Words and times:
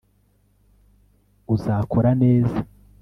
uzakora 1.55 2.09
neza 2.21 2.57